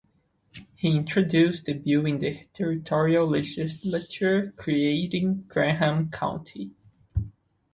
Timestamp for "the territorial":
2.17-3.27